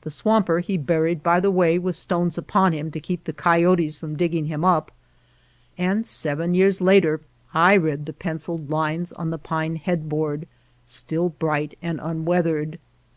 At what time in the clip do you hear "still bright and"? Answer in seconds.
10.84-12.00